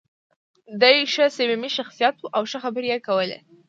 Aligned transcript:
دی 0.81 0.95
ښه 1.13 1.25
صمیمي 1.37 1.69
شخصیت 1.77 2.15
و 2.19 2.25
او 2.35 2.43
ښه 2.51 2.57
خبرې 2.63 2.87
یې 2.93 2.99
کولې. 3.07 3.39